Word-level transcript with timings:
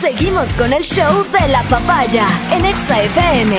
Seguimos 0.00 0.48
con 0.50 0.74
el 0.74 0.82
show 0.82 1.24
de 1.32 1.48
la 1.48 1.62
papaya 1.68 2.26
en 2.52 2.66
Exa 2.66 3.00
FM. 3.02 3.56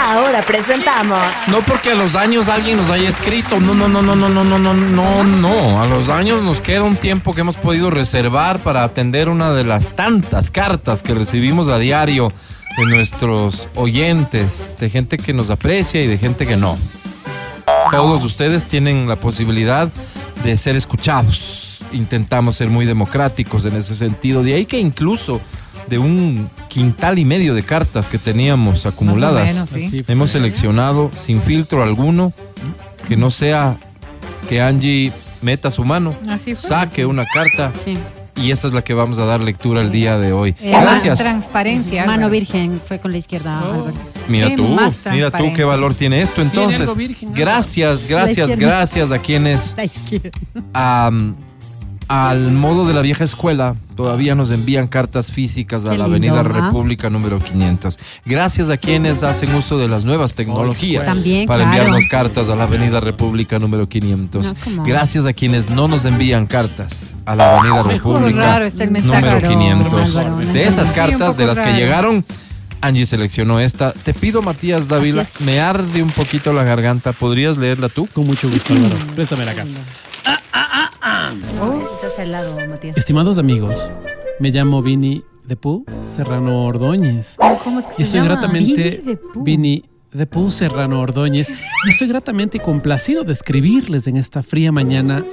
Ahora 0.00 0.42
presentamos. 0.42 1.20
No 1.46 1.60
porque 1.62 1.92
a 1.92 1.94
los 1.94 2.16
años 2.16 2.48
alguien 2.48 2.76
nos 2.76 2.90
haya 2.90 3.08
escrito, 3.08 3.60
no, 3.60 3.72
no, 3.72 3.88
no, 3.88 4.02
no, 4.02 4.16
no, 4.16 4.28
no, 4.28 4.42
no, 4.42 4.58
no, 4.58 4.74
no, 4.74 5.24
no. 5.24 5.80
A 5.80 5.86
los 5.86 6.08
años 6.08 6.42
nos 6.42 6.60
queda 6.60 6.82
un 6.82 6.96
tiempo 6.96 7.34
que 7.34 7.42
hemos 7.42 7.56
podido 7.56 7.88
reservar 7.90 8.58
para 8.58 8.82
atender 8.82 9.28
una 9.28 9.52
de 9.52 9.62
las 9.62 9.94
tantas 9.94 10.50
cartas 10.50 11.04
que 11.04 11.14
recibimos 11.14 11.68
a 11.68 11.78
diario 11.78 12.32
de 12.76 12.86
nuestros 12.86 13.68
oyentes, 13.76 14.76
de 14.80 14.90
gente 14.90 15.18
que 15.18 15.32
nos 15.32 15.50
aprecia 15.50 16.02
y 16.02 16.08
de 16.08 16.18
gente 16.18 16.46
que 16.46 16.56
no. 16.56 16.76
Todos 17.92 18.24
ustedes 18.24 18.66
tienen 18.66 19.08
la 19.08 19.16
posibilidad 19.16 19.88
de 20.42 20.56
ser 20.56 20.74
escuchados. 20.74 21.67
Intentamos 21.92 22.56
ser 22.56 22.68
muy 22.68 22.86
democráticos 22.86 23.64
en 23.64 23.76
ese 23.76 23.94
sentido. 23.94 24.42
De 24.42 24.54
ahí 24.54 24.66
que 24.66 24.78
incluso 24.78 25.40
de 25.88 25.98
un 25.98 26.50
quintal 26.68 27.18
y 27.18 27.24
medio 27.24 27.54
de 27.54 27.62
cartas 27.62 28.08
que 28.08 28.18
teníamos 28.18 28.84
acumuladas, 28.86 29.54
menos, 29.54 29.70
sí. 29.70 30.04
Hemos 30.08 30.30
seleccionado 30.30 31.10
sin 31.18 31.40
filtro 31.40 31.82
alguno 31.82 32.32
que 33.08 33.16
no 33.16 33.30
sea 33.30 33.76
que 34.48 34.60
Angie 34.60 35.12
meta 35.40 35.70
su 35.70 35.84
mano, 35.84 36.14
fue. 36.42 36.56
saque 36.56 37.06
una 37.06 37.24
carta 37.26 37.72
Sí. 37.84 37.96
y 38.36 38.50
esta 38.50 38.66
es 38.66 38.72
la 38.74 38.82
que 38.82 38.92
vamos 38.92 39.18
a 39.18 39.24
dar 39.24 39.40
lectura 39.40 39.80
el 39.80 39.90
día 39.90 40.18
de 40.18 40.32
hoy. 40.32 40.50
Eh, 40.60 40.70
Gracias. 40.70 41.20
Transparencia. 41.20 42.04
Mano 42.04 42.28
virgen 42.28 42.80
fue 42.86 42.98
con 42.98 43.12
la 43.12 43.18
izquierda, 43.18 43.58
Álvaro. 43.60 43.92
Mira 44.28 44.54
tú, 44.56 44.66
mira 45.10 45.30
tú 45.30 45.44
qué 45.56 45.64
valor 45.64 45.94
tiene 45.94 46.20
esto. 46.20 46.42
Entonces, 46.42 46.94
virgen, 46.96 47.32
gracias, 47.32 48.06
gracias, 48.08 48.50
gracias 48.56 49.10
a 49.10 49.18
quienes 49.20 49.74
La 49.76 49.84
izquierda. 49.84 50.30
am, 50.74 51.34
al 52.08 52.52
modo 52.52 52.86
de 52.86 52.94
la 52.94 53.02
vieja 53.02 53.24
escuela 53.24 53.76
todavía 53.94 54.34
nos 54.34 54.50
envían 54.50 54.88
cartas 54.88 55.30
físicas 55.30 55.84
a 55.84 55.90
Qué 55.90 55.98
la 55.98 56.08
lindo, 56.08 56.28
Avenida 56.28 56.40
¿ah? 56.40 56.42
República 56.64 57.10
número 57.10 57.38
500. 57.38 57.98
Gracias 58.24 58.70
a 58.70 58.78
quienes 58.78 59.22
hacen 59.22 59.54
uso 59.54 59.78
de 59.78 59.88
las 59.88 60.04
nuevas 60.04 60.34
tecnologías 60.34 61.04
También, 61.04 61.46
para 61.46 61.64
claro. 61.64 61.76
enviarnos 61.76 62.06
cartas 62.10 62.48
a 62.48 62.56
la 62.56 62.64
Avenida 62.64 63.00
República 63.00 63.58
número 63.58 63.88
500. 63.88 64.46
No, 64.46 64.54
¿cómo? 64.64 64.82
Gracias 64.84 65.26
a 65.26 65.32
quienes 65.32 65.68
no 65.68 65.86
nos 65.86 66.04
envían 66.04 66.46
cartas 66.46 67.14
a 67.26 67.36
la 67.36 67.58
Avenida 67.58 67.82
República 67.82 68.58
mensaje. 68.86 69.20
número 69.20 69.38
Claro, 69.38 69.58
500. 69.58 70.16
Álvaro, 70.16 70.36
no 70.36 70.52
De 70.52 70.66
esas 70.66 70.90
cartas 70.92 71.36
de 71.36 71.46
las 71.46 71.58
que 71.58 71.72
llegaron, 71.74 72.24
Angie 72.80 73.06
seleccionó 73.06 73.60
esta. 73.60 73.92
Te 73.92 74.14
pido, 74.14 74.40
Matías 74.42 74.88
Dávila, 74.88 75.26
me 75.40 75.60
arde 75.60 76.02
un 76.02 76.10
poquito 76.10 76.52
la 76.52 76.62
garganta. 76.62 77.12
¿Podrías 77.12 77.58
leerla 77.58 77.88
tú? 77.88 78.08
Con 78.12 78.26
mucho 78.26 78.48
gusto, 78.48 78.72
Álvaro. 78.72 78.96
Préstamela 79.14 79.50
acá. 79.50 79.64
Estás 82.18 82.26
al 82.26 82.32
lado, 82.32 82.68
Matías. 82.68 82.98
Estimados 82.98 83.38
amigos, 83.38 83.92
me 84.40 84.50
llamo 84.50 84.82
Vini 84.82 85.22
Depu 85.44 85.84
Serrano 86.16 86.64
Ordóñez. 86.64 87.36
¿Cómo 87.62 87.78
es 87.78 87.86
que 87.86 87.92
Y 87.92 87.96
se 87.98 88.02
estoy 88.02 88.20
llama? 88.22 88.32
gratamente 88.32 89.20
Vini 89.36 89.84
de 90.10 90.26
Pú. 90.26 90.50
Serrano 90.50 91.00
Ordóñez. 91.00 91.48
Y 91.86 91.90
estoy 91.90 92.08
gratamente 92.08 92.58
complacido 92.58 93.22
de 93.22 93.32
escribirles 93.32 94.08
en 94.08 94.16
esta 94.16 94.42
fría 94.42 94.72
mañana 94.72 95.24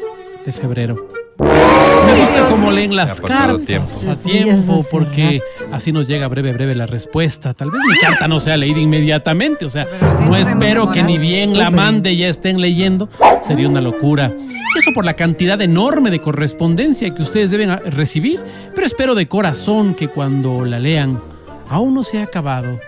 de 0.46 0.54
febrero. 0.54 1.15
Me 1.38 2.20
gusta 2.22 2.48
cómo 2.50 2.72
leen 2.72 2.96
las 2.96 3.20
cartas 3.20 3.66
tiempo. 3.66 3.90
a 4.10 4.16
tiempo 4.16 4.86
porque 4.90 5.42
así 5.72 5.92
nos 5.92 6.08
llega 6.08 6.28
breve 6.28 6.54
breve 6.54 6.76
la 6.76 6.86
respuesta. 6.86 7.54
Tal 7.54 7.72
vez 7.72 7.82
mi 7.84 7.98
carta 7.98 8.28
no 8.28 8.40
sea 8.40 8.56
leída 8.56 8.80
inmediatamente, 8.80 9.66
o 9.66 9.70
sea, 9.70 9.86
no 10.22 10.36
espero 10.36 10.92
que 10.92 11.04
ni 11.04 11.18
bien 11.18 11.58
la 11.58 11.72
mande 11.72 12.14
y 12.14 12.18
ya 12.18 12.28
estén 12.30 12.62
leyendo, 12.62 13.10
sería 13.46 13.68
una 13.68 13.82
locura. 13.82 14.34
Y 14.38 14.80
eso 14.80 14.92
por 14.94 15.04
la 15.04 15.16
cantidad 15.16 15.62
enorme 15.62 16.10
de 16.10 16.22
correspondencia 16.22 17.14
que 17.14 17.22
ustedes 17.22 17.52
deben 17.52 17.78
recibir, 17.92 18.42
pero 18.74 18.88
espero 18.88 19.16
de 19.16 19.28
corazón 19.28 19.94
que 19.94 20.08
cuando 20.08 20.64
la 20.64 20.80
lean 20.80 21.22
aún 21.70 21.94
no 21.94 22.04
se 22.04 22.20
ha 22.20 22.24
acabado 22.24 22.80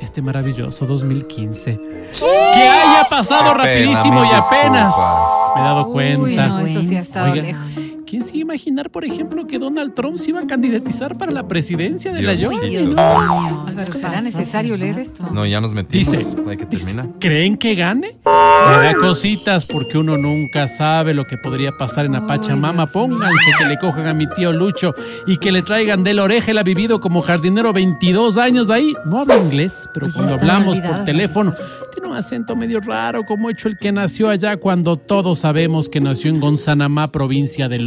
este 0.00 0.22
maravilloso 0.22 0.86
2015. 0.86 1.80
Que 2.18 2.68
haya 2.68 3.06
pasado 3.08 3.52
Qué 3.52 3.62
pena, 3.62 3.64
rapidísimo 3.64 4.24
y 4.24 4.28
apenas 4.28 4.94
disculpas. 4.94 5.37
He 5.58 5.64
dado 5.64 5.86
Uy, 5.86 5.92
cuenta. 5.92 6.46
no, 6.48 6.58
eso 6.60 6.82
sí 6.82 6.96
ha 6.96 7.00
estado 7.00 7.32
Oiga, 7.32 7.42
lejos. 7.42 7.72
¿Quién 8.08 8.22
se 8.22 8.38
iba 8.38 8.52
a 8.52 8.56
imaginar, 8.56 8.90
por 8.90 9.04
ejemplo, 9.04 9.46
que 9.46 9.58
Donald 9.58 9.92
Trump 9.92 10.16
se 10.16 10.30
iba 10.30 10.40
a 10.40 10.46
candidatizar 10.46 11.18
para 11.18 11.30
la 11.30 11.46
presidencia 11.46 12.10
de 12.10 12.22
la 12.22 12.32
Diosito. 12.32 12.60
Georgia? 12.62 12.80
Dios 12.80 12.94
No. 12.94 13.66
Álvaro, 13.66 13.92
¿qué 13.92 13.98
¿será 13.98 14.22
necesario 14.22 14.76
leer 14.78 14.98
esto? 14.98 15.28
No, 15.30 15.44
ya 15.44 15.60
nos 15.60 15.74
metimos. 15.74 16.10
Dice, 16.10 16.36
Hay 16.48 16.56
que 16.56 16.64
dice, 16.64 16.86
terminar. 16.86 17.08
¿creen 17.18 17.58
que 17.58 17.74
gane? 17.74 18.16
Me 18.24 18.82
da 18.82 18.94
cositas 18.98 19.66
porque 19.66 19.98
uno 19.98 20.16
nunca 20.16 20.68
sabe 20.68 21.12
lo 21.12 21.26
que 21.26 21.36
podría 21.36 21.72
pasar 21.72 22.06
en 22.06 22.14
Apachamama. 22.16 22.84
Dios. 22.84 22.92
Pónganse 22.92 23.50
que 23.58 23.66
le 23.66 23.78
cojan 23.78 24.06
a 24.06 24.14
mi 24.14 24.26
tío 24.30 24.52
Lucho 24.54 24.94
y 25.26 25.36
que 25.36 25.52
le 25.52 25.60
traigan 25.62 26.02
de 26.02 26.14
la 26.14 26.22
oreja. 26.22 26.50
Él 26.52 26.58
ha 26.58 26.62
vivido 26.62 27.00
como 27.00 27.20
jardinero 27.20 27.74
22 27.74 28.38
años 28.38 28.70
ahí. 28.70 28.94
No 29.04 29.20
habla 29.20 29.36
inglés, 29.36 29.86
pero 29.92 30.06
Pues 30.06 30.14
cuando 30.16 30.34
hablamos 30.36 30.80
por 30.80 31.04
teléfono 31.04 31.52
tiene 31.92 32.08
un 32.08 32.16
acento 32.16 32.56
medio 32.56 32.80
raro 32.80 33.24
como 33.24 33.50
hecho 33.50 33.68
el 33.68 33.76
que 33.76 33.92
nació 33.92 34.30
allá 34.30 34.56
cuando 34.56 34.96
todos 34.96 35.40
sabemos 35.40 35.88
que 35.88 36.00
nació 36.00 36.30
en 36.30 36.40
Gonzanamá, 36.40 37.08
provincia 37.08 37.68
de 37.68 37.78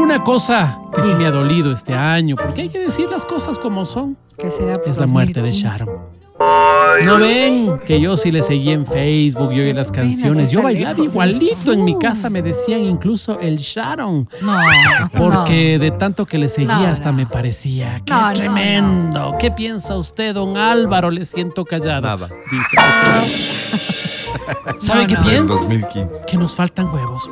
Una 0.00 0.22
cosa 0.22 0.78
que 0.94 1.02
sí 1.02 1.12
me 1.14 1.26
ha 1.26 1.30
dolido 1.30 1.72
este 1.72 1.94
año, 1.94 2.36
porque 2.36 2.62
hay 2.62 2.68
que 2.68 2.78
decir 2.78 3.08
las 3.10 3.24
cosas 3.24 3.58
como 3.58 3.84
son 3.84 4.16
¿Qué 4.38 4.50
será? 4.50 4.74
Pues, 4.74 4.90
es 4.92 4.98
la 4.98 5.06
muerte 5.06 5.40
de 5.40 5.48
2015. 5.50 5.68
Sharon. 5.68 6.16
¿No 7.04 7.18
ven 7.18 7.78
que 7.86 7.98
yo 8.00 8.16
sí 8.16 8.30
le 8.30 8.42
seguí 8.42 8.70
en 8.70 8.84
Facebook 8.84 9.52
y 9.52 9.60
oí 9.60 9.72
las 9.72 9.90
canciones? 9.90 10.50
Yo 10.50 10.62
bailaba 10.62 11.02
igualito. 11.02 11.72
En 11.72 11.84
mi 11.84 11.98
casa 11.98 12.28
me 12.28 12.42
decían 12.42 12.80
incluso 12.80 13.40
el 13.40 13.56
Sharon. 13.56 14.28
No, 14.42 14.58
Porque 15.16 15.78
de 15.78 15.90
tanto 15.92 16.26
que 16.26 16.36
le 16.38 16.48
seguía 16.48 16.78
No, 16.78 16.86
hasta 16.88 17.10
no. 17.10 17.18
me 17.18 17.26
parecía. 17.26 18.00
¡Qué 18.04 18.12
No, 18.12 18.28
no, 18.28 18.32
tremendo! 18.34 19.34
¿Qué 19.38 19.50
piensa 19.50 19.94
usted, 19.96 20.34
don 20.34 20.56
Álvaro? 20.58 21.10
Le 21.10 21.24
siento 21.24 21.64
callado. 21.64 22.02
Nada. 22.02 22.28
Dice 22.50 22.76
usted. 24.46 24.86
¿Sabe 24.86 25.02
No, 25.02 25.06
qué 25.08 25.16
pienso? 25.16 25.54
2015. 25.54 26.10
que 26.26 26.36
nos 26.36 26.54
faltan 26.54 26.86
huevos. 26.92 27.30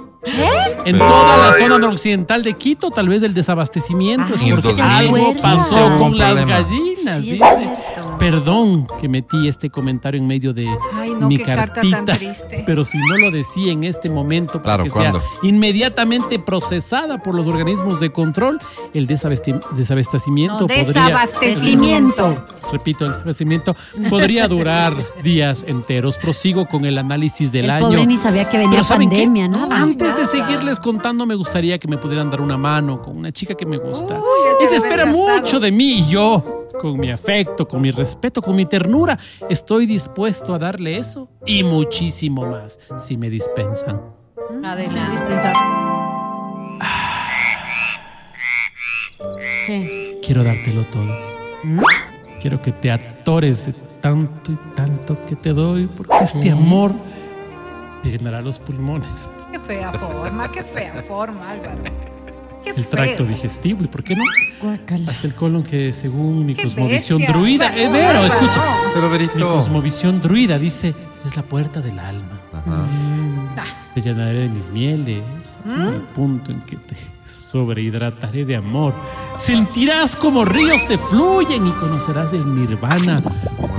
En 0.86 0.97
toda 0.98 1.36
la 1.36 1.52
zona 1.52 1.78
noroccidental 1.78 2.42
de 2.42 2.54
Quito, 2.54 2.91
tal 2.91 3.08
vez 3.10 3.22
el 3.22 3.34
desabastecimiento 3.34 4.34
es 4.34 4.41
Ay, 4.41 4.50
porque 4.52 4.72
sí, 4.72 4.80
algo 4.80 5.16
recuerdo. 5.16 5.42
pasó 5.42 5.98
con 5.98 6.16
las 6.16 6.32
problema. 6.32 6.58
gallinas, 6.60 7.22
Sí, 7.22 7.32
es 7.32 7.41
dice. 7.41 7.70
Perdón 8.19 8.86
que 9.00 9.08
metí 9.08 9.48
este 9.48 9.69
comentario 9.69 10.19
en 10.19 10.26
medio 10.26 10.54
de 10.54 10.66
Ay, 10.94 11.12
no, 11.19 11.28
mi 11.28 11.36
qué 11.36 11.44
carta 11.44 11.74
cartita, 11.74 12.04
tan 12.04 12.16
triste. 12.16 12.62
pero 12.64 12.84
si 12.86 12.97
no 12.97 13.19
lo 13.19 13.30
decía 13.32 13.72
en 13.72 13.84
este 13.84 14.08
momento 14.08 14.62
para 14.62 14.76
Claro, 14.76 14.84
que 14.84 14.91
¿cuándo? 14.91 15.20
sea 15.20 15.28
inmediatamente 15.42 16.38
procesada 16.38 17.19
por 17.22 17.34
los 17.34 17.47
organismos 17.47 18.00
de 18.00 18.10
control, 18.12 18.60
el 18.94 19.06
desabastecimiento 19.06 20.60
No, 20.60 20.66
podría 20.69 20.84
desabastecimiento. 20.84 22.44
Repito, 22.74 23.04
el 23.04 23.12
desabastecimiento 23.12 23.74
podría 24.10 24.46
durar 24.54 24.94
días 25.22 25.64
enteros. 25.66 26.18
Prosigo 26.18 26.66
con 26.66 26.84
el 26.84 26.98
análisis 26.98 27.50
del 27.50 27.66
El 27.66 27.70
año. 27.70 27.86
pobre 27.86 28.06
ni 28.06 28.16
sabía 28.16 28.48
que 28.48 28.58
venía 28.58 28.82
pandemia, 28.82 29.48
nada. 29.48 29.80
Antes 29.80 30.16
de 30.16 30.26
seguirles 30.26 30.78
contando, 30.80 31.24
me 31.26 31.34
gustaría 31.34 31.78
que 31.78 31.88
me 31.88 31.96
pudieran 31.98 32.30
dar 32.30 32.40
una 32.40 32.56
mano 32.56 33.00
con 33.00 33.16
una 33.16 33.32
chica 33.32 33.54
que 33.54 33.66
me 33.66 33.78
gusta. 33.78 34.14
Uy, 34.14 34.62
ya 34.62 34.68
se 34.68 34.76
espera 34.76 35.06
mucho 35.06 35.60
de 35.60 35.70
mí 35.72 36.00
y 36.00 36.04
yo, 36.08 36.64
con 36.80 36.98
mi 36.98 37.10
afecto, 37.10 37.66
con 37.66 37.80
mi 37.80 37.90
respeto, 37.90 38.42
con 38.42 38.56
mi 38.56 38.66
ternura, 38.66 39.18
estoy 39.48 39.86
dispuesto 39.86 40.54
a 40.54 40.58
darle 40.58 40.98
eso 40.98 41.28
y 41.46 41.62
muchísimo 41.62 42.46
más 42.46 42.78
si 42.98 43.16
me 43.16 43.30
dispensan. 43.30 44.00
Adelante. 44.64 45.52
¿Qué? 49.66 50.20
Quiero 50.22 50.44
dártelo 50.44 50.84
todo. 50.86 51.04
¿Mm? 51.62 51.80
Quiero 52.44 52.60
que 52.60 52.72
te 52.72 52.91
atores 52.91 53.65
de 53.65 53.72
tanto 54.03 54.53
y 54.53 54.56
tanto 54.77 55.25
que 55.25 55.34
te 55.34 55.55
doy, 55.55 55.87
porque 55.87 56.15
este 56.25 56.50
amor 56.50 56.93
te 58.03 58.10
llenará 58.10 58.43
los 58.43 58.59
pulmones, 58.59 59.27
Qué 59.50 59.59
fea 59.59 59.91
forma, 59.93 60.53
qué 60.53 60.62
fea 60.62 60.93
forma, 61.09 61.53
Álvaro. 61.53 61.78
Qué 62.62 62.72
el 62.77 62.87
tracto 62.87 63.25
digestivo 63.25 63.83
y, 63.83 63.87
¿por 63.87 64.04
qué 64.04 64.15
no? 64.15 64.25
Hasta 65.09 65.27
el 65.27 65.34
colon 65.34 65.63
que 65.63 65.91
según 65.95 66.45
mi 66.45 66.54
Qué 66.54 66.65
cosmovisión 66.65 67.21
bestia, 67.21 67.34
druida, 67.34 67.68
Álvaro, 67.68 67.83
eh, 67.83 67.89
Vero, 67.91 68.27
escucha, 68.27 68.63
Pero 68.92 69.09
mi 69.09 69.42
cosmovisión 69.42 70.21
druida 70.21 70.59
dice, 70.59 70.95
es 71.24 71.36
la 71.36 71.42
puerta 71.45 71.80
del 71.80 71.98
alma. 71.98 72.42
Ajá. 72.53 72.86
Te 73.95 74.01
llenaré 74.01 74.41
de 74.41 74.48
mis 74.48 74.71
mieles 74.71 75.22
hasta 75.66 75.83
¿Mm? 75.84 75.89
el 75.95 76.01
punto 76.01 76.51
en 76.53 76.60
que 76.62 76.77
te 76.77 76.97
sobrehidrataré 77.24 78.45
de 78.45 78.56
amor. 78.56 78.95
Sentirás 79.36 80.16
como 80.16 80.45
ríos 80.45 80.86
te 80.86 80.98
fluyen 80.98 81.66
y 81.66 81.71
conocerás 81.72 82.33
el 82.33 82.54
nirvana, 82.54 83.22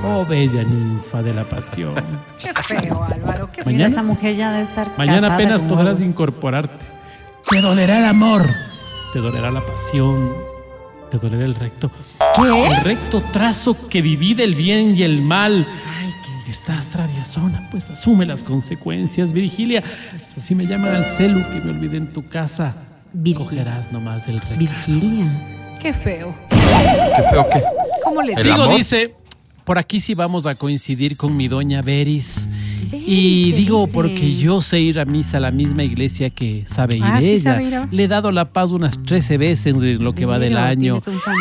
oh 0.04 0.25
bella 0.25 0.63
ninfa 0.63 1.22
de 1.22 1.33
la 1.33 1.44
pasión. 1.44 1.94
Qué 2.39 2.54
feo, 2.63 3.04
Álvaro. 3.04 3.50
Qué 3.51 3.63
feo. 3.63 3.66
Mañana- 3.66 3.88
Esa 3.88 4.04
mujer 4.04 4.36
ya 4.36 4.51
debe 4.51 4.63
estar 4.63 4.92
Mañana 4.98 5.22
casada 5.22 5.36
apenas 5.36 5.63
podrás 5.63 6.01
incorporarte. 6.01 6.86
Te 7.50 7.62
dolerá 7.62 8.00
el 8.00 8.06
amor, 8.06 8.50
te 9.13 9.19
dolerá 9.19 9.51
la 9.51 9.63
pasión, 9.66 10.33
te 11.12 11.18
dolerá 11.18 11.45
el 11.45 11.54
recto. 11.56 11.92
¿Qué? 12.36 12.68
El 12.68 12.83
recto 12.83 13.22
trazo 13.31 13.88
que 13.88 14.01
divide 14.01 14.44
el 14.44 14.56
bien 14.56 14.95
y 14.95 15.04
el 15.04 15.22
mal. 15.22 15.68
Ay, 16.00 16.05
Si 16.45 16.51
estás 16.51 16.89
traviesona, 16.89 17.68
pues 17.71 17.89
asume 17.89 18.24
las 18.27 18.44
consecuencias, 18.44 19.33
Virgilia. 19.33 19.83
Así 20.38 20.53
me 20.53 20.68
llaman 20.68 20.94
al 20.95 21.06
celu 21.06 21.44
que 21.51 21.59
me 21.59 21.71
olvidé 21.71 21.97
en 21.97 22.13
tu 22.13 22.27
casa. 22.30 22.75
Virgi- 23.15 23.38
Cogerás 23.38 23.92
nomás 23.92 24.27
del 24.27 24.39
recto. 24.39 24.56
Virgilia. 24.57 25.74
Qué 25.81 25.92
feo. 25.92 26.36
Qué 26.50 27.24
feo 27.31 27.50
que. 27.51 27.63
¿Cómo 28.03 28.21
le 28.21 28.33
El 28.33 28.44
digo? 28.44 28.53
Sigo 28.56 28.65
amor. 28.65 28.77
dice, 28.77 29.15
por 29.63 29.80
aquí 29.80 30.00
sí 30.00 30.13
vamos 30.13 30.45
a 30.45 30.53
coincidir 30.53 31.18
con 31.18 31.36
mi 31.36 31.47
doña 31.47 31.81
Beris. 31.81 32.48
Y 32.94 33.52
¿qué 33.52 33.58
digo, 33.58 33.88
porque 33.88 34.36
yo 34.36 34.62
sé 34.62 34.80
ir 34.80 35.00
a 35.00 35.06
misa 35.06 35.38
a 35.38 35.40
la 35.40 35.52
misma 35.52 35.84
iglesia 35.84 36.30
que 36.30 36.64
sabe 36.68 36.98
ir 36.98 37.04
Ah, 37.06 37.20
sí 37.22 37.30
ella. 37.30 37.44
sabe 37.54 37.64
ir 37.66 37.76
a- 37.76 37.88
Le 37.92 38.04
he 38.04 38.08
dado 38.08 38.32
la 38.32 38.46
paz 38.52 38.72
unas 38.72 39.02
13 39.04 39.38
veces 39.38 39.76
en 39.82 40.04
lo 40.04 40.14
que 40.14 40.26
va 40.26 40.40
del 40.40 40.58
año. 40.58 40.98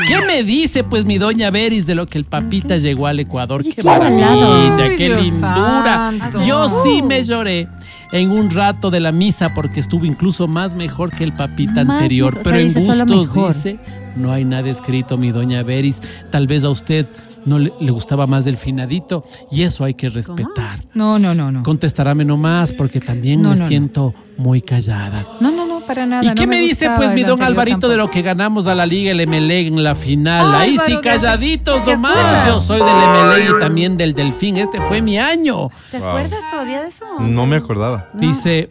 ¿Qué 0.08 0.20
me 0.26 0.42
dice 0.42 0.84
pues 0.84 1.04
mi 1.04 1.18
doña 1.18 1.50
Beris 1.50 1.86
de 1.86 1.94
lo 1.94 2.06
que 2.06 2.18
el 2.18 2.24
papita 2.24 2.76
llegó 2.76 3.06
al 3.06 3.20
Ecuador? 3.20 3.60
Oye, 3.60 3.70
qué, 3.70 3.82
qué 3.82 3.86
maravilla, 3.88 4.84
Ay, 4.84 4.96
qué 4.96 5.04
Dios 5.06 5.22
lindura. 5.24 6.12
santo. 6.20 6.46
Yo 6.46 6.68
sí 6.84 7.02
me 7.02 7.22
lloré 7.24 7.68
en 8.12 8.30
un 8.30 8.50
rato 8.50 8.90
de 8.90 9.00
la 9.00 9.12
misa 9.12 9.54
porque 9.54 9.80
estuvo 9.80 10.04
incluso 10.04 10.46
más 10.46 10.74
mejor 10.76 11.10
que 11.10 11.24
el 11.24 11.32
papita 11.32 11.84
Más 11.84 11.96
anterior. 11.96 12.34
mejor, 12.36 12.40
o 12.40 12.44
Pero 12.44 12.56
sea, 12.56 12.82
en 12.82 12.86
gustos 13.08 13.34
dice, 13.56 13.78
no 14.16 14.32
hay 14.32 14.44
nada 14.44 14.68
escrito, 14.70 15.16
mi 15.18 15.30
doña 15.32 15.62
Beris. 15.62 16.00
Tal 16.30 16.46
vez 16.46 16.62
a 16.64 16.70
usted 16.70 17.06
no 17.44 17.58
le, 17.58 17.72
le 17.80 17.90
gustaba 17.90 18.26
más 18.26 18.44
del 18.44 18.56
finadito 18.56 19.24
y 19.50 19.62
eso 19.62 19.84
hay 19.84 19.94
que 19.94 20.08
respetar. 20.08 20.84
No, 20.94 21.18
no, 21.18 21.34
no, 21.34 21.50
no. 21.52 21.62
Contestarame 21.62 22.24
nomás 22.24 22.72
porque 22.72 23.00
también 23.00 23.42
No, 23.42 23.50
me 23.50 23.56
no, 23.56 23.62
no. 23.62 23.68
siento 23.68 24.14
muy 24.36 24.60
callada. 24.60 25.26
No, 25.40 25.50
no, 25.50 25.66
no, 25.66 25.80
para 25.80 26.06
nada. 26.06 26.24
¿Y 26.24 26.28
no 26.28 26.34
qué 26.34 26.46
me, 26.46 26.58
dice 26.58 26.90
pues 26.96 27.12
mi 27.12 27.22
don 27.22 27.40
Alvarito 27.42 27.88
de 27.88 27.96
lo 27.96 28.10
que 28.10 28.22
ganamos 28.22 28.66
a 28.66 28.74
la 28.74 28.86
Liga 28.86 29.10
el 29.12 29.26
MLE 29.26 29.66
en 29.68 29.82
la 29.82 29.94
final? 29.94 30.54
Ahí 30.54 30.72
Álvaro, 30.72 30.96
sí 30.96 31.02
calladitos 31.02 31.84
¿te 31.84 31.92
nomás. 31.92 32.46
Yo 32.46 32.60
soy 32.60 32.78
del 32.78 32.86
MLE 32.94 33.56
y 33.56 33.60
también 33.60 33.96
del 33.96 34.14
Delfín. 34.14 34.56
Este 34.56 34.80
fue 34.80 35.02
mi 35.02 35.18
año. 35.18 35.70
¿Te 35.90 35.98
acuerdas 35.98 36.40
todavía 36.50 36.82
de 36.82 36.88
eso? 36.88 37.04
No 37.20 37.46
me 37.46 37.56
acordaba. 37.56 38.08
Dice 38.14 38.70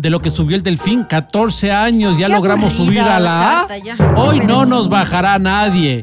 de 0.00 0.08
lo 0.08 0.20
que 0.20 0.30
subió 0.30 0.56
el 0.56 0.62
Delfín, 0.62 1.04
14 1.04 1.72
años, 1.72 2.16
ya 2.16 2.28
logramos 2.28 2.72
subir 2.72 3.00
a 3.00 3.20
la 3.20 3.60
A. 3.60 3.66
Hoy 4.16 4.40
no 4.40 4.64
nos 4.64 4.88
bajará 4.88 5.38
nadie. 5.38 6.02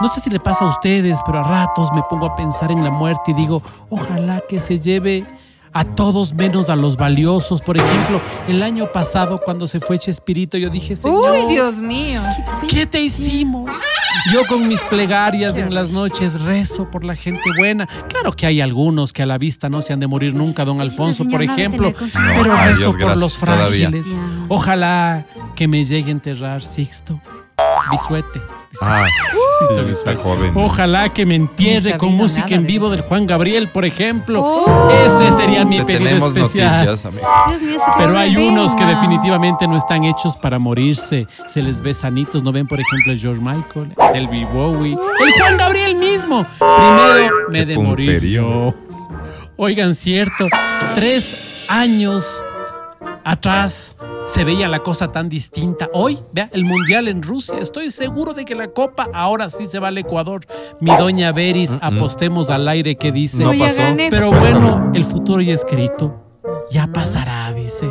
No 0.00 0.08
sé 0.08 0.20
si 0.20 0.28
le 0.28 0.38
pasa 0.38 0.64
a 0.64 0.68
ustedes, 0.68 1.18
pero 1.24 1.40
a 1.40 1.42
ratos 1.42 1.88
me 1.94 2.02
pongo 2.02 2.26
a 2.26 2.36
pensar 2.36 2.70
en 2.70 2.84
la 2.84 2.90
muerte 2.90 3.30
y 3.30 3.34
digo, 3.34 3.62
ojalá 3.88 4.42
que 4.48 4.60
se 4.60 4.78
lleve 4.78 5.24
a 5.72 5.84
todos 5.84 6.34
menos 6.34 6.70
a 6.70 6.76
los 6.76 6.96
valiosos. 6.96 7.62
Por 7.62 7.76
ejemplo, 7.76 8.20
el 8.46 8.62
año 8.62 8.90
pasado 8.92 9.40
cuando 9.44 9.66
se 9.66 9.80
fue 9.80 9.98
Chespirito, 9.98 10.56
yo 10.58 10.70
dije, 10.70 10.96
Señor, 10.96 11.32
Uy, 11.32 11.52
Dios 11.52 11.78
mío. 11.78 12.22
¿Qué 12.68 12.86
te 12.86 13.00
hicimos? 13.00 13.70
Yo 14.32 14.46
con 14.46 14.68
mis 14.68 14.80
plegarias 14.82 15.54
en 15.56 15.74
las 15.74 15.90
noches 15.90 16.40
rezo 16.40 16.90
por 16.90 17.04
la 17.04 17.14
gente 17.14 17.50
buena. 17.58 17.86
Claro 18.08 18.32
que 18.32 18.46
hay 18.46 18.60
algunos 18.60 19.12
que 19.12 19.22
a 19.22 19.26
la 19.26 19.38
vista 19.38 19.68
no 19.68 19.80
se 19.80 19.92
han 19.92 20.00
de 20.00 20.06
morir 20.06 20.34
nunca, 20.34 20.64
don 20.64 20.80
Alfonso, 20.80 21.24
por 21.24 21.42
ejemplo. 21.42 21.92
Pero 22.12 22.56
rezo 22.56 22.92
por 22.98 23.16
los 23.16 23.38
frágiles. 23.38 24.06
Ojalá 24.48 25.26
que 25.54 25.68
me 25.68 25.84
llegue 25.84 26.08
a 26.08 26.12
enterrar 26.12 26.62
Sixto 26.62 27.20
Bisuete. 27.90 28.42
Ah, 28.82 29.06
sí, 29.70 29.90
está 29.90 30.14
joven. 30.14 30.52
Ojalá 30.54 31.08
que 31.08 31.24
me 31.24 31.34
entierre 31.34 31.96
con 31.96 32.14
música 32.14 32.54
en 32.54 32.66
vivo 32.66 32.90
del 32.90 33.00
Juan 33.00 33.26
Gabriel, 33.26 33.70
por 33.70 33.84
ejemplo. 33.84 34.42
Oh. 34.44 34.90
Ese 35.04 35.32
sería 35.32 35.64
mi 35.64 35.78
Te 35.78 35.84
pedido 35.84 36.04
tenemos 36.04 36.36
especial. 36.36 36.86
noticias, 36.86 37.04
amigo. 37.06 37.26
Dios 37.48 37.62
mío, 37.62 37.76
ese 37.76 37.84
Pero 37.98 38.18
hay 38.18 38.36
unos 38.36 38.74
que 38.74 38.84
definitivamente 38.84 39.66
no 39.66 39.76
están 39.76 40.04
hechos 40.04 40.36
para 40.36 40.58
morirse. 40.58 41.26
Se 41.48 41.62
les 41.62 41.80
ve 41.80 41.94
sanitos. 41.94 42.42
¿No 42.42 42.52
ven, 42.52 42.66
por 42.66 42.78
ejemplo, 42.80 43.12
el 43.12 43.18
George 43.18 43.40
Michael, 43.40 43.94
el 44.14 44.16
Elvis 44.16 44.52
Bowie, 44.52 44.92
el 44.92 45.32
Juan 45.40 45.56
Gabriel 45.56 45.96
mismo? 45.96 46.46
Primero 46.58 47.34
me 47.50 47.66
de 47.66 47.78
morir 47.78 48.22
yo. 48.24 48.68
Oigan, 49.56 49.94
cierto, 49.94 50.46
tres 50.94 51.36
años 51.68 52.44
atrás 53.24 53.87
se 54.28 54.44
veía 54.44 54.68
la 54.68 54.80
cosa 54.80 55.10
tan 55.10 55.28
distinta. 55.28 55.88
Hoy, 55.92 56.18
vea, 56.32 56.50
el 56.52 56.64
Mundial 56.64 57.08
en 57.08 57.22
Rusia. 57.22 57.56
Estoy 57.60 57.90
seguro 57.90 58.34
de 58.34 58.44
que 58.44 58.54
la 58.54 58.68
Copa 58.68 59.08
ahora 59.14 59.48
sí 59.48 59.66
se 59.66 59.78
va 59.78 59.88
al 59.88 59.98
Ecuador. 59.98 60.42
Mi 60.80 60.94
doña 60.96 61.32
Beris, 61.32 61.76
apostemos 61.80 62.50
al 62.50 62.68
aire 62.68 62.96
que 62.96 63.10
dice. 63.10 63.42
No 63.42 63.52
pasó. 63.58 63.80
Pero 63.96 64.30
bueno, 64.30 64.92
el 64.94 65.04
futuro 65.04 65.40
ya 65.40 65.54
escrito. 65.54 66.24
Ya 66.70 66.86
pasará, 66.86 67.52
dice. 67.52 67.90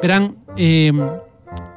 Verán, 0.00 0.36
eh, 0.56 0.92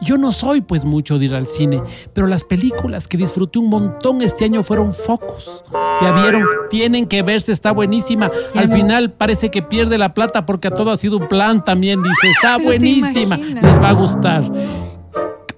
yo 0.05 0.17
no 0.17 0.31
soy 0.31 0.61
pues 0.61 0.85
mucho 0.85 1.19
de 1.19 1.25
ir 1.25 1.35
al 1.35 1.47
cine, 1.47 1.81
pero 2.13 2.27
las 2.27 2.43
películas 2.43 3.07
que 3.07 3.17
disfruté 3.17 3.59
un 3.59 3.69
montón 3.69 4.21
este 4.21 4.45
año 4.45 4.63
fueron 4.63 4.93
Focus. 4.93 5.63
Ya 6.01 6.11
vieron, 6.11 6.45
tienen 6.69 7.07
que 7.07 7.23
verse, 7.23 7.51
está 7.51 7.71
buenísima. 7.71 8.31
Al 8.53 8.71
final 8.71 9.11
parece 9.11 9.49
que 9.49 9.61
pierde 9.61 9.97
la 9.97 10.13
plata 10.13 10.45
porque 10.45 10.67
a 10.67 10.71
todo 10.71 10.91
ha 10.91 10.97
sido 10.97 11.17
un 11.17 11.27
plan 11.27 11.63
también, 11.63 12.01
dice. 12.01 12.29
Está 12.29 12.57
buenísima, 12.57 13.37
les 13.37 13.81
va 13.81 13.89
a 13.89 13.93
gustar. 13.93 14.43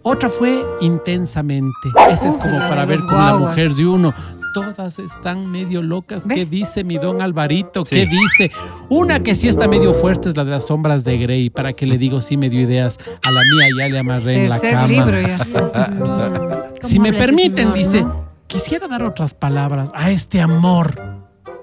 Otra 0.02 0.30
fue 0.30 0.66
intensamente. 0.80 1.90
Esa 2.10 2.30
es 2.30 2.38
como 2.38 2.58
para 2.60 2.86
ver 2.86 3.00
con 3.00 3.18
la 3.18 3.38
mujer 3.38 3.74
de 3.74 3.86
uno. 3.86 4.14
Todas 4.54 5.00
están 5.00 5.50
medio 5.52 5.82
locas. 5.84 6.26
¿Ve? 6.28 6.36
¿Qué 6.36 6.46
dice 6.46 6.84
mi 6.84 6.98
don 6.98 7.22
Alvarito? 7.22 7.86
Sí. 7.86 7.96
¿Qué 7.96 8.06
dice? 8.08 8.52
Una 8.90 9.22
que 9.22 9.36
sí 9.36 9.48
está 9.48 9.68
medio 9.68 9.94
fuerte 9.94 10.30
es 10.30 10.38
la 10.38 10.46
de 10.46 10.52
las 10.52 10.66
sombras 10.68 11.04
de 11.04 11.18
Grey. 11.18 11.50
Para 11.50 11.74
que 11.74 11.86
le 11.86 11.98
digo, 11.98 12.22
sí 12.22 12.38
me 12.38 12.50
dio 12.50 12.62
ideas. 12.62 12.98
A 13.24 13.32
la 13.32 13.42
mía 13.42 13.68
ya 13.80 13.88
le 13.90 14.00
amarré 14.00 14.44
en 14.44 14.50
la 14.50 14.60
cama. 14.60 14.88
libro 14.88 15.20
ya. 15.22 15.38
Si 16.84 16.96
¿Cómo 16.98 17.10
me 17.10 17.18
permiten, 17.18 17.74
dice, 17.74 18.06
quisiera 18.48 18.88
dar 18.88 19.04
otras 19.04 19.34
palabras 19.34 19.92
a 19.94 20.12
este 20.12 20.40
amor 20.42 20.94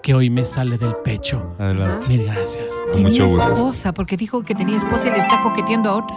que 0.03 0.13
hoy 0.13 0.29
me 0.29 0.45
sale 0.45 0.77
del 0.77 0.95
pecho. 0.97 1.55
Adelante. 1.59 2.09
Mil 2.09 2.25
gracias. 2.25 2.67
Con 2.93 3.03
mucho 3.03 3.13
Tenía 3.25 3.37
gusto. 3.37 3.53
esposa, 3.53 3.95
porque 3.95 4.17
dijo 4.19 4.43
que 4.45 4.55
tenía 4.55 4.77
esposa 4.77 5.07
y 5.07 5.11
le 5.13 5.19
está 5.19 5.41
coqueteando 5.43 5.89
a 5.91 5.95
otra. 5.95 6.17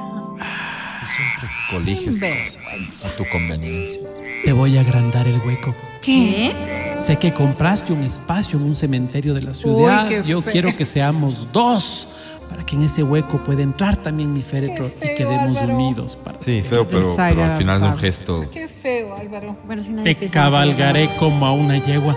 Siempre 1.05 1.49
coliges 1.71 2.19
cosas 2.19 3.05
a 3.13 3.17
tu 3.17 3.23
conveniencia. 3.31 4.01
Te 4.45 4.53
voy 4.53 4.77
a 4.77 4.81
agrandar 4.81 5.27
el 5.27 5.39
hueco. 5.45 5.75
¿Qué? 6.01 6.53
Sé 6.99 7.17
que 7.17 7.33
compraste 7.33 7.93
un 7.93 8.03
espacio 8.03 8.57
en 8.59 8.65
un 8.65 8.75
cementerio 8.75 9.33
de 9.33 9.41
la 9.41 9.53
ciudad. 9.53 10.07
qué 10.07 10.23
Yo 10.25 10.41
feo. 10.41 10.51
quiero 10.51 10.75
que 10.75 10.85
seamos 10.85 11.47
dos 11.51 12.07
para 12.49 12.65
que 12.65 12.75
en 12.77 12.83
ese 12.83 13.03
hueco 13.03 13.43
pueda 13.43 13.61
entrar 13.61 13.97
también 13.97 14.31
mi 14.31 14.41
féretro 14.41 14.89
Qué 15.01 15.13
y 15.13 15.17
feo, 15.17 15.29
quedemos 15.29 15.57
Álvaro. 15.57 15.75
unidos 15.75 16.15
para 16.15 16.37
Sí, 16.39 16.45
siempre. 16.51 16.69
feo, 16.69 16.87
pero, 16.87 17.13
pero 17.17 17.43
al 17.43 17.53
final 17.57 17.77
es 17.81 17.83
un 17.87 17.95
gesto. 17.97 18.45
Qué 18.51 18.67
feo, 18.69 19.15
Álvaro. 19.15 19.57
Bueno, 19.65 19.83
si 19.83 19.91
Te 19.93 20.15
cabalgaré 20.29 21.09
como 21.17 21.45
a 21.45 21.51
una 21.51 21.77
yegua. 21.77 22.15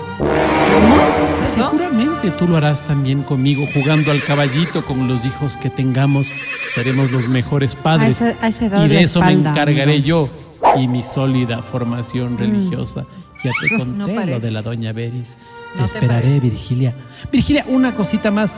Y 1.42 1.46
Seguramente 1.46 2.30
tú 2.32 2.46
lo 2.46 2.56
harás 2.56 2.84
también 2.84 3.22
conmigo, 3.24 3.64
jugando 3.74 4.12
al 4.12 4.22
caballito 4.22 4.84
con 4.84 5.08
los 5.08 5.24
hijos 5.24 5.56
que 5.56 5.68
tengamos. 5.68 6.30
Seremos 6.74 7.10
los 7.10 7.28
mejores 7.28 7.74
padres. 7.74 8.22
A 8.22 8.30
esa- 8.30 8.44
a 8.44 8.48
esa 8.48 8.66
edad 8.66 8.78
y 8.78 8.82
de 8.82 8.88
de 8.88 8.94
la 8.94 9.00
eso 9.00 9.20
me 9.20 9.26
espalda, 9.32 9.50
encargaré 9.50 9.82
amigo. 9.94 10.06
yo 10.06 10.30
y 10.76 10.88
mi 10.88 11.02
sólida 11.02 11.62
formación 11.62 12.38
religiosa. 12.38 13.04
Ya 13.42 13.50
te 13.60 13.76
conté 13.78 14.14
No 14.14 14.26
lo 14.26 14.40
de 14.40 14.50
la 14.50 14.62
doña 14.62 14.92
Beris. 14.92 15.36
Te 15.74 15.80
No 15.80 15.86
te 15.86 15.94
esperaré, 15.94 16.22
parece. 16.28 16.40
Virgilia. 16.40 16.94
Virgilia, 17.30 17.64
una 17.68 17.94
cosita 17.94 18.30
más. 18.30 18.54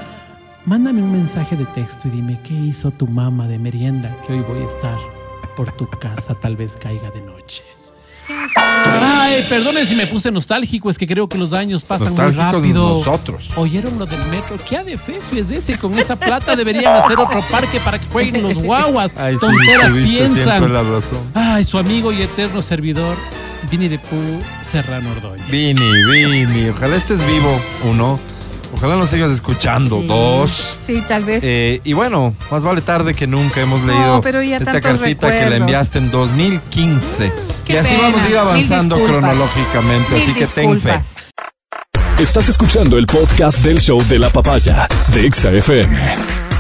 Mándame 0.65 1.03
un 1.03 1.11
mensaje 1.11 1.57
de 1.57 1.65
texto 1.67 2.09
y 2.09 2.13
dime 2.13 2.41
qué 2.45 2.55
hizo 2.55 2.91
tu 2.93 3.09
mamá 3.09 3.49
de 3.49 3.59
merienda, 3.59 4.17
que 4.27 4.33
hoy 4.35 4.41
voy 4.41 4.63
a 4.63 4.67
estar 4.67 4.97
por 5.57 5.73
tu 5.73 5.89
casa, 5.89 6.35
tal 6.35 6.57
vez 6.57 6.77
caiga 6.77 7.11
de 7.11 7.21
noche. 7.21 7.65
Ay, 8.65 9.45
perdonen 9.49 9.87
si 9.87 9.95
me 9.95 10.07
puse 10.07 10.31
nostálgico, 10.31 10.91
es 10.91 10.99
que 10.99 11.07
creo 11.07 11.29
que 11.29 11.39
los 11.39 11.53
años 11.53 11.85
pasan 11.85 12.15
muy 12.15 12.33
rápido. 12.33 12.99
nosotros. 12.99 13.51
¿Oyeron 13.57 13.99
lo 13.99 14.07
del 14.07 14.21
metro? 14.27 14.57
¿Qué 14.69 14.77
adefesio 14.77 15.41
es 15.41 15.51
ese? 15.51 15.79
Con 15.79 15.99
esa 15.99 16.17
plata 16.17 16.55
deberían 16.57 16.95
hacer 16.95 17.19
otro 17.19 17.43
parque 17.51 17.81
para 17.81 17.99
que 17.99 18.07
jueguen 18.07 18.43
los 18.43 18.55
guaguas. 18.59 19.13
Ay, 19.17 19.35
sí, 19.35 19.41
Tonteras 19.41 19.93
siempre 19.93 20.03
piensan. 20.35 20.73
la 20.73 20.83
razón. 20.83 21.19
Ay, 21.35 21.65
su 21.65 21.79
amigo 21.79 22.13
y 22.13 22.23
eterno 22.23 22.63
servidor, 22.63 23.17
Vini 23.71 23.89
de 23.89 23.99
Pú 23.99 24.17
Serrano 24.63 25.11
Ordóñez. 25.13 25.49
Vini, 25.51 25.81
Vini, 26.11 26.69
ojalá 26.69 26.97
estés 26.97 27.25
vivo, 27.27 27.61
uno. 27.91 28.19
Ojalá 28.75 28.97
nos 28.97 29.11
sigas 29.11 29.31
escuchando, 29.31 30.01
Sí. 30.01 30.07
dos. 30.07 30.79
Sí, 30.87 31.03
tal 31.07 31.25
vez. 31.27 31.45
Eh, 31.45 31.83
y 31.85 31.93
bueno, 31.93 32.35
más 32.51 32.65
vale 32.65 32.81
tarde 32.81 33.13
que 33.13 33.27
nunca 33.27 33.61
hemos 33.61 33.83
No, 33.83 33.93
leído 33.93 34.21
pero 34.23 34.43
ya 34.43 34.57
esta 34.57 34.81
cartita 34.81 35.31
que 35.31 35.51
la 35.51 35.57
enviaste 35.57 35.99
en 35.99 36.11
2015. 36.11 37.31
Qué 37.65 37.75
y 37.75 37.77
así 37.77 37.95
pena. 37.95 38.03
vamos 38.09 38.23
a 38.23 38.29
ir 38.29 38.37
avanzando 38.37 39.05
cronológicamente, 39.05 40.15
Mil 40.15 40.23
así 40.23 40.35
que 40.35 40.47
ten 40.47 40.81
fe. 40.81 41.01
Estás 42.19 42.49
escuchando 42.49 42.99
el 42.99 43.07
podcast 43.07 43.59
del 43.61 43.81
show 43.81 44.03
de 44.07 44.19
la 44.19 44.31
papaya 44.31 44.87
de 45.13 45.27
Exa 45.27 45.51
FM. 45.51 46.52